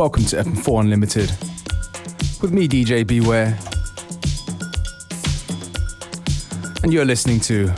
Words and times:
Welcome 0.00 0.24
to 0.24 0.36
FM4 0.36 0.80
Unlimited 0.80 1.30
with 2.40 2.52
me, 2.52 2.66
DJ 2.66 3.06
Beware. 3.06 3.58
And 6.82 6.90
you're 6.90 7.04
listening 7.04 7.38
to 7.40 7.70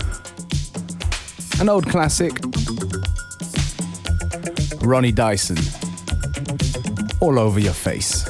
an 1.61 1.69
old 1.69 1.85
classic, 1.89 2.35
Ronnie 4.83 5.11
Dyson, 5.11 5.59
all 7.19 7.41
over 7.41 7.59
your 7.59 7.73
face. 7.73 8.22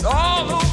It's 0.00 0.04
all 0.04 0.52
over. 0.52 0.67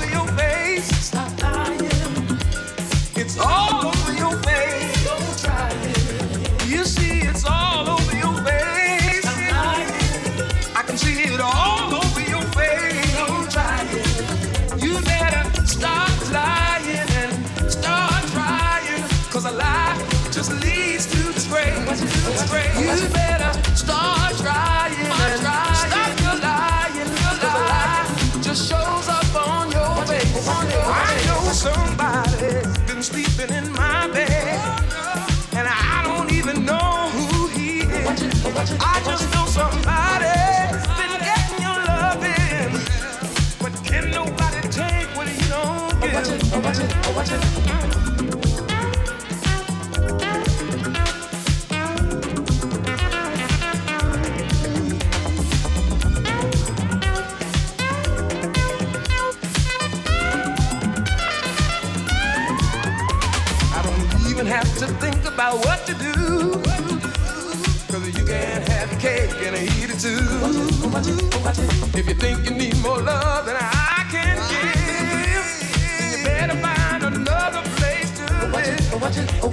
Sleeping 71.03 72.81
more 72.81 73.01
love 73.01 73.45
than 73.45 73.55
I 73.59 74.05
can 74.11 74.37
give, 74.49 76.23
better 76.23 76.55
find 76.57 77.01
don't 77.01 77.27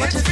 even 0.02 0.31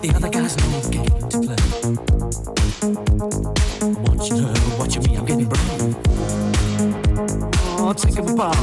The 0.00 0.14
other 0.14 0.28
guys 0.28 0.56
know 0.58 0.80
the 0.80 0.90
game 0.90 1.06
to 1.28 1.38
play. 1.42 1.56
Watch 4.04 4.30
her, 4.30 4.54
watching 4.78 5.02
me, 5.02 5.16
I'm 5.16 5.24
getting 5.26 5.48
brave. 5.48 5.96
Oh, 7.80 7.92
take 7.96 8.14
him 8.14 8.28
apart, 8.28 8.56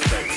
ready 0.00 0.28
to 0.28 0.33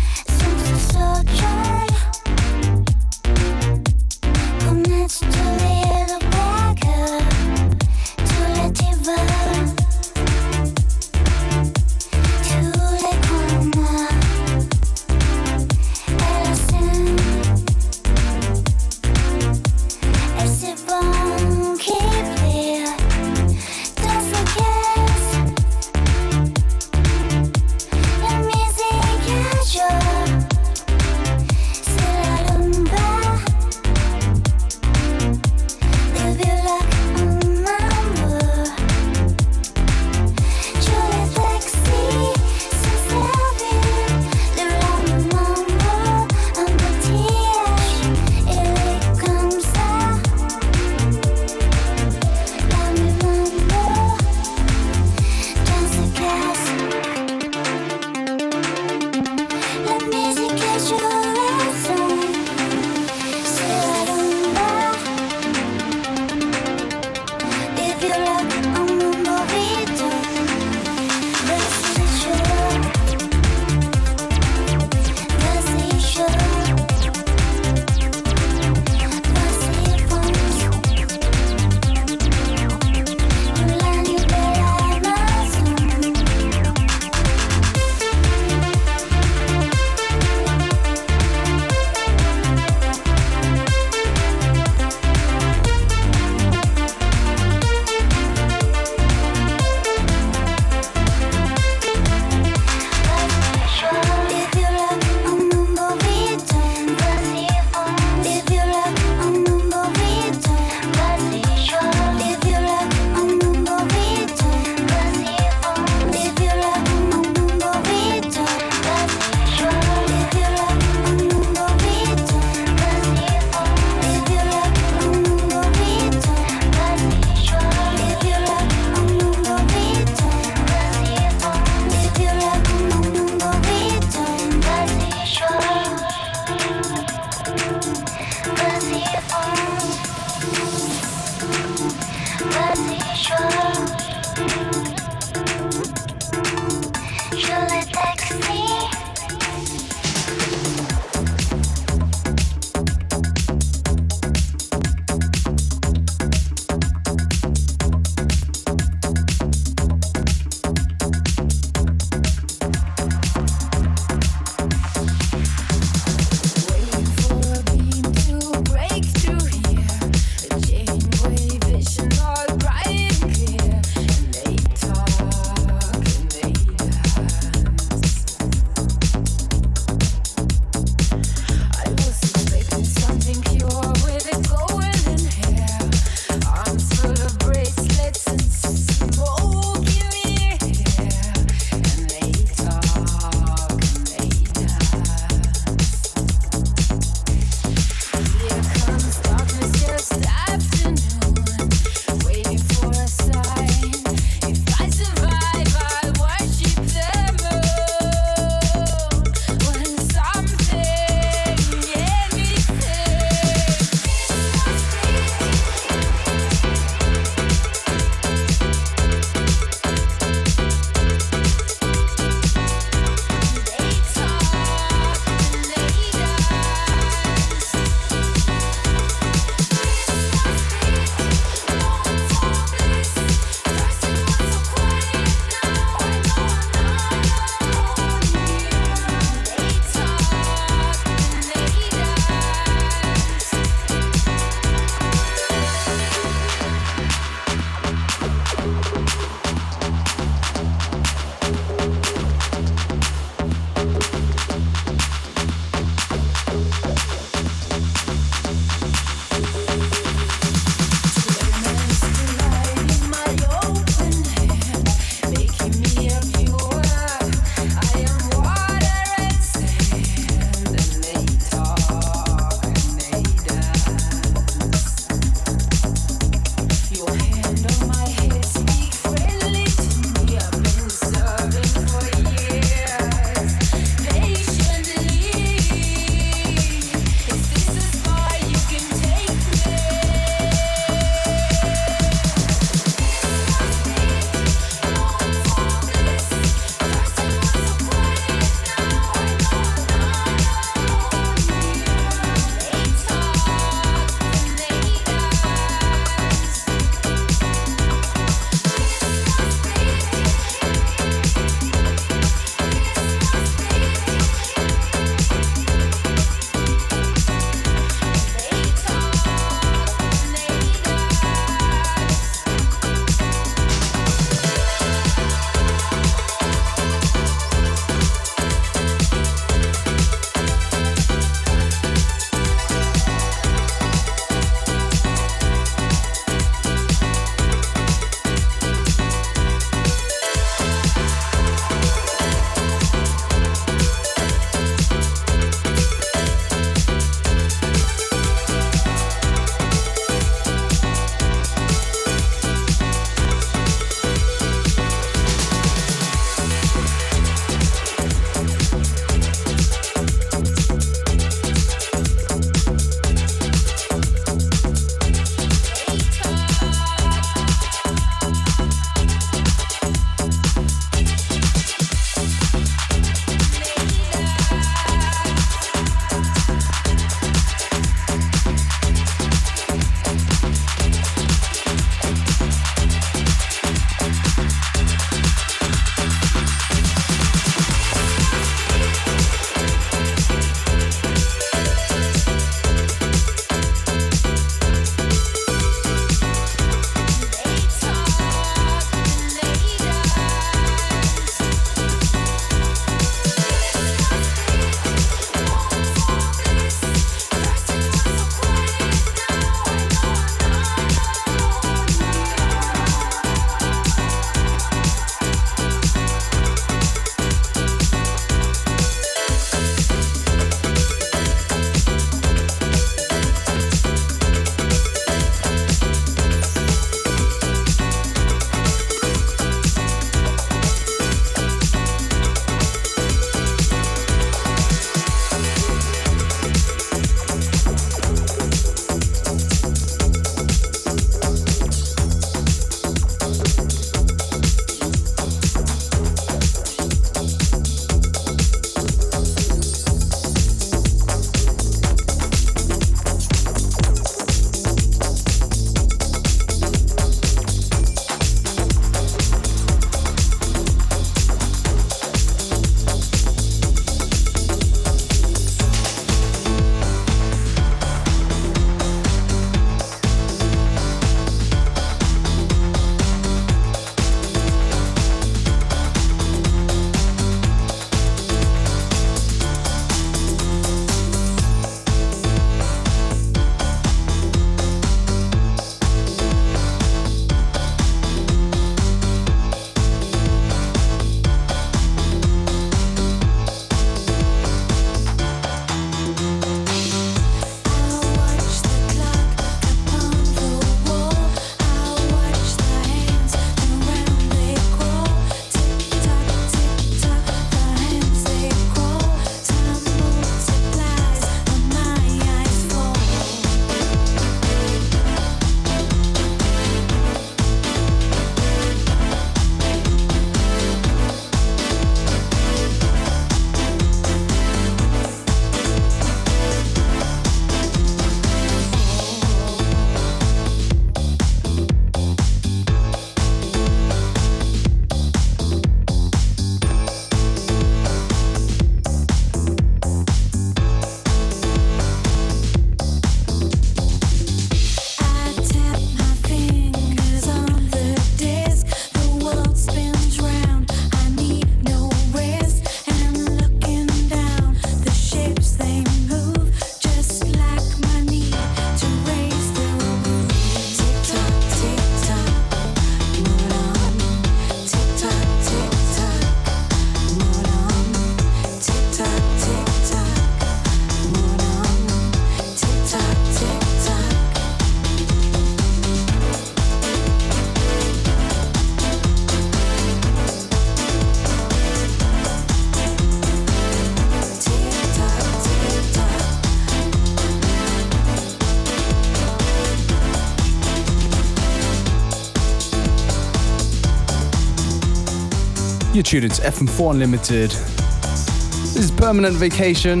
You're 595.94 596.02
tuned 596.02 596.28
to 596.28 596.42
FM4 596.42 596.90
Unlimited. 596.90 597.52
This 597.52 598.74
is 598.74 598.90
Permanent 598.90 599.36
Vacation, 599.36 600.00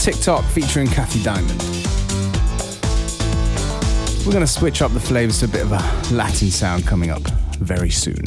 TikTok 0.00 0.44
featuring 0.46 0.88
Kathy 0.88 1.22
Diamond. 1.22 1.62
We're 4.26 4.32
going 4.32 4.44
to 4.44 4.48
switch 4.48 4.82
up 4.82 4.92
the 4.92 4.98
flavors 4.98 5.38
to 5.38 5.44
a 5.44 5.48
bit 5.48 5.62
of 5.62 5.70
a 5.70 6.12
Latin 6.12 6.50
sound 6.50 6.88
coming 6.88 7.10
up 7.10 7.22
very 7.60 7.90
soon. 7.90 8.24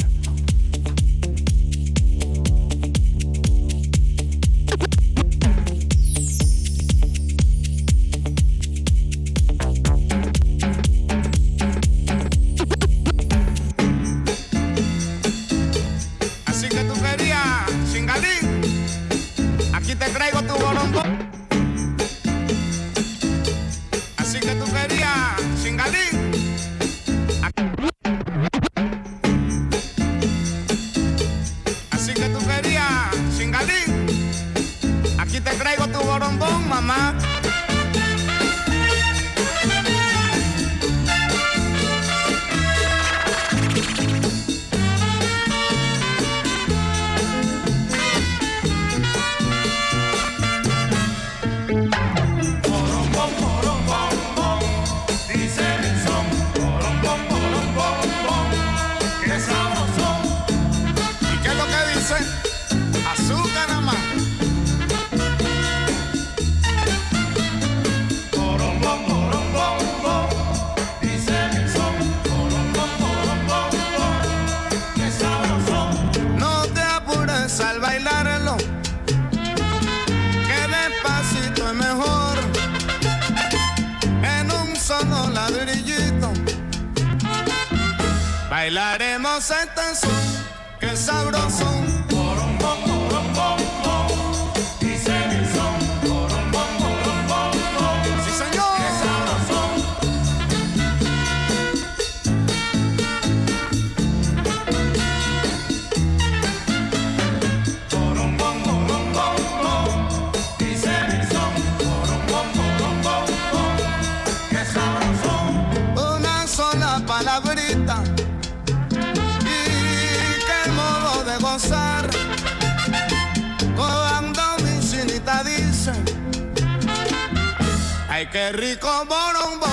Qué 128.30 128.52
rico 128.52 129.06
borombón, 129.06 129.72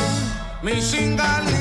mi 0.63 0.81
singalín. 0.81 1.58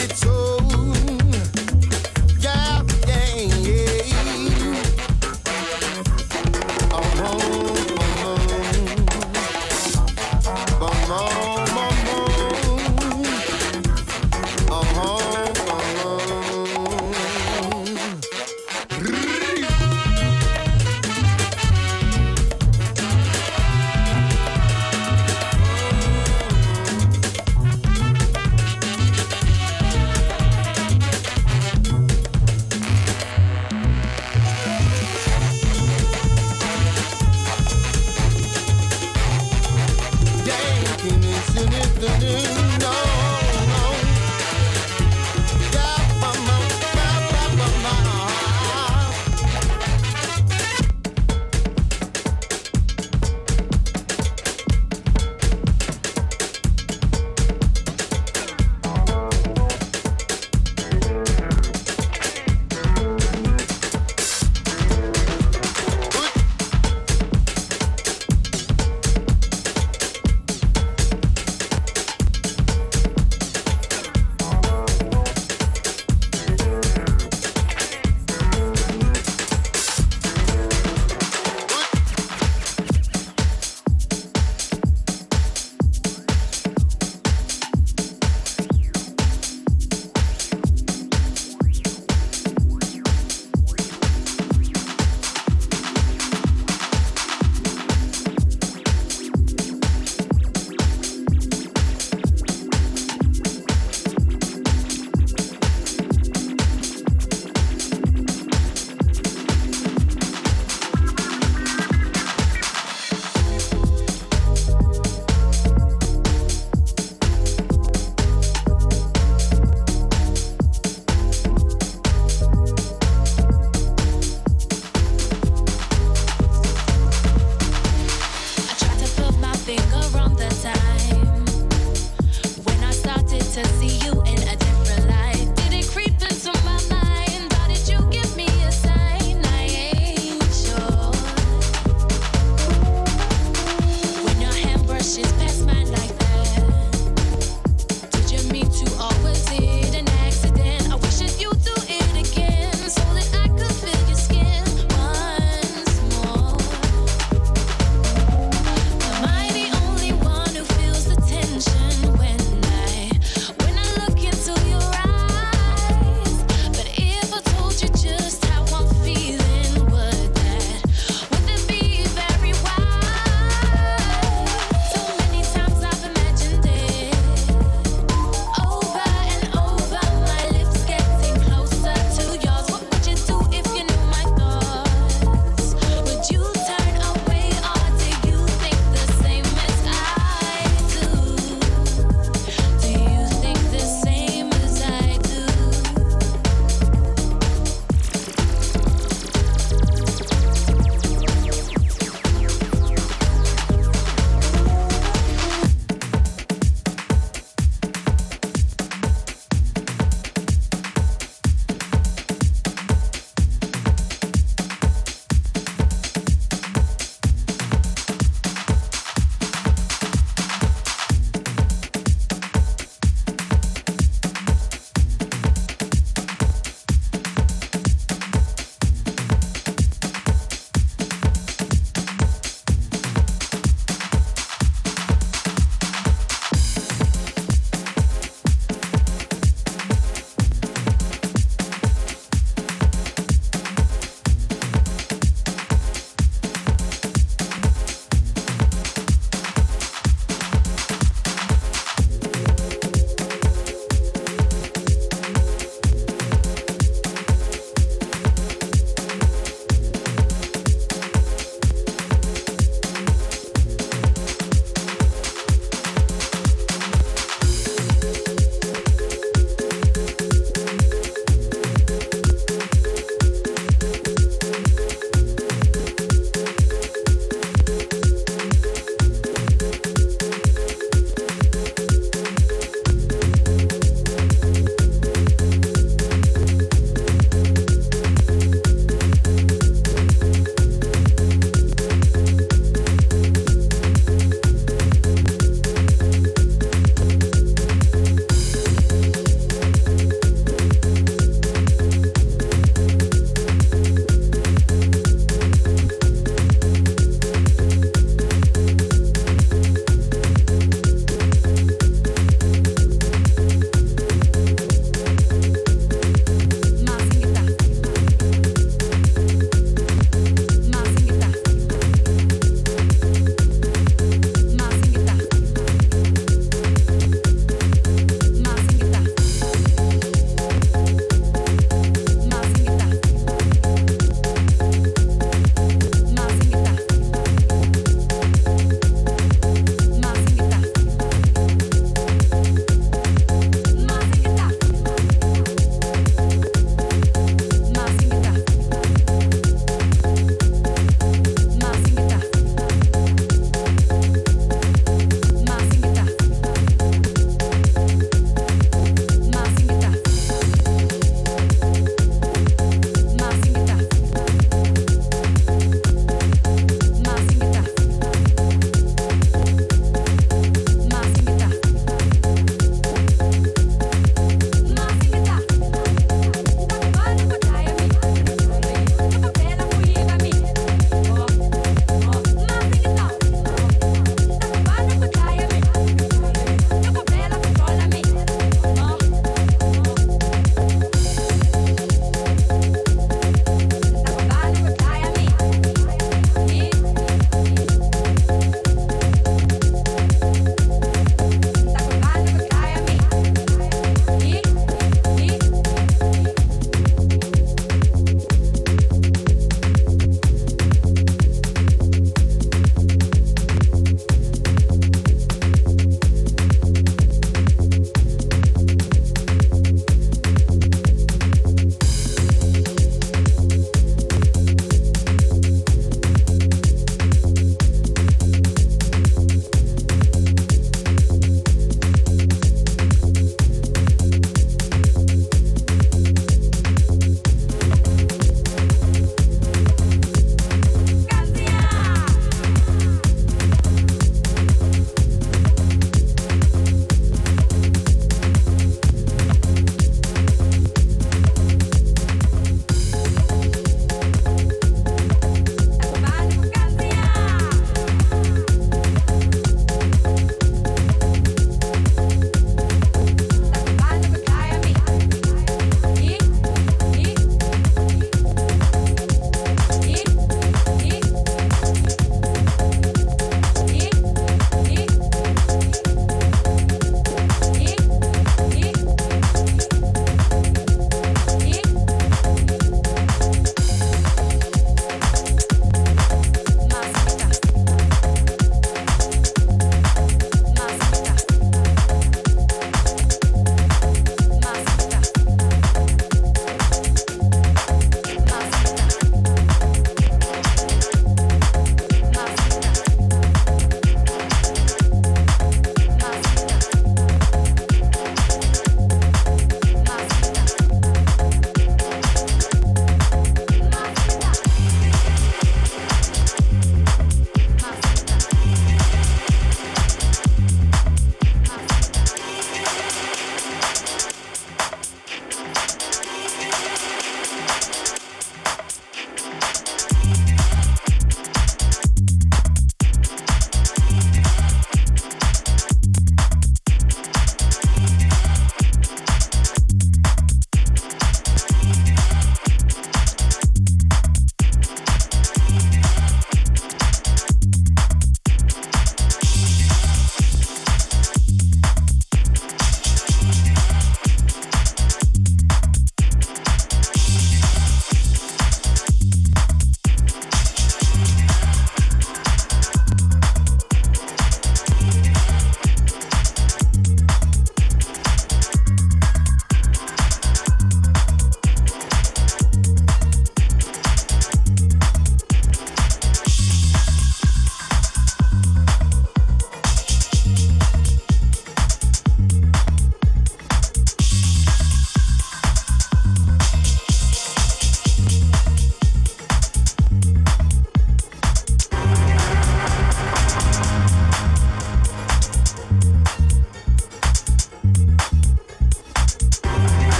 It's 0.00 0.20
so 0.20 1.17